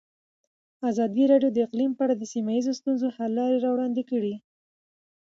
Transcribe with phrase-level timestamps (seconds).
[0.89, 4.33] ازادي راډیو د اقلیم په اړه د سیمه ییزو ستونزو حل لارې راوړاندې کړې.